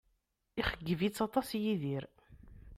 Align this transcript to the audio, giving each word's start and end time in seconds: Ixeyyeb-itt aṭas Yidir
Ixeyyeb-itt 0.61 1.23
aṭas 1.25 1.47
Yidir 1.63 2.03